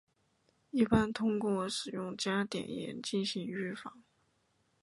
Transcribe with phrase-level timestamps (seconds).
[0.71, 4.01] 一般通过使用加碘盐进行预防。